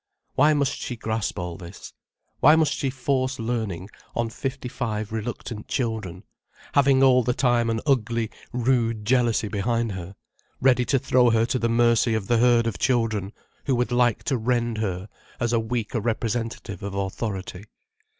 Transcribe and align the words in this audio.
Why 0.33 0.55
must 0.55 0.79
she 0.79 0.95
grasp 0.95 1.37
all 1.37 1.57
this, 1.57 1.93
why 2.39 2.55
must 2.55 2.73
she 2.73 2.89
force 2.89 3.37
learning 3.37 3.91
on 4.15 4.31
fifty 4.31 4.67
five 4.67 5.11
reluctant 5.11 5.67
children, 5.67 6.23
having 6.73 7.03
all 7.03 7.21
the 7.21 7.35
time 7.35 7.69
an 7.69 7.81
ugly, 7.85 8.31
rude 8.51 9.05
jealousy 9.05 9.47
behind 9.47 9.91
her, 9.91 10.15
ready 10.59 10.85
to 10.85 10.97
throw 10.97 11.29
her 11.29 11.45
to 11.45 11.59
the 11.59 11.69
mercy 11.69 12.15
of 12.15 12.25
the 12.25 12.37
herd 12.39 12.65
of 12.65 12.79
children, 12.79 13.31
who 13.67 13.75
would 13.75 13.91
like 13.91 14.23
to 14.23 14.37
rend 14.39 14.79
her 14.79 15.07
as 15.39 15.53
a 15.53 15.59
weaker 15.59 16.01
representative 16.01 16.81
of 16.81 16.95
authority. 16.95 17.65